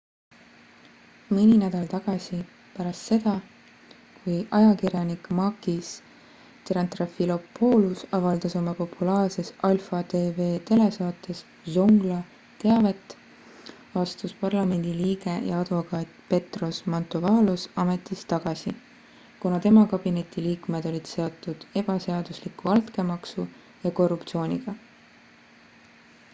[1.37, 2.37] mõni nädal tagasi
[2.77, 3.33] pärast seda
[4.21, 5.91] kui ajakirjanik makis
[6.69, 11.43] triantafylopoulos avaldas oma populaarses alpha tv telesaates
[11.75, 12.17] zoungla
[12.65, 13.15] teavet
[14.05, 18.77] astus parlamendi liige ja advokaat petros mantouvalos ametist tagasi
[19.45, 23.47] kuna tema kabineti liikmed olid seotud ebaseadusliku altkäemaksu
[23.87, 24.79] ja korruptsiooniga